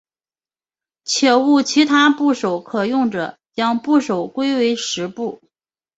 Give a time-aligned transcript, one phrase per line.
[1.05, 5.39] 且无其他部首可用者将部首归为石部。